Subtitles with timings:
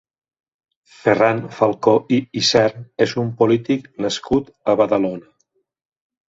[1.01, 5.31] Ferran Falcó i Isern és un polític nascut a Badalona.